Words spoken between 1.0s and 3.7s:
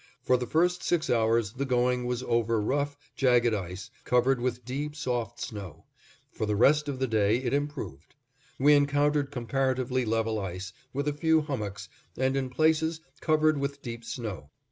hours the going was over rough, jagged